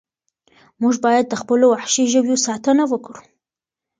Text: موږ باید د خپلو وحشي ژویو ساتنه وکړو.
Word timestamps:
موږ 0.81 0.95
باید 1.05 1.25
د 1.29 1.33
خپلو 1.41 1.65
وحشي 1.73 2.05
ژویو 2.13 2.43
ساتنه 2.47 2.83
وکړو. 2.87 3.19